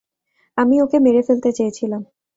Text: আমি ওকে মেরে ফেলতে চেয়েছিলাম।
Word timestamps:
আমি 0.57 0.75
ওকে 0.81 0.97
মেরে 0.99 1.21
ফেলতে 1.27 1.49
চেয়েছিলাম। 1.57 2.01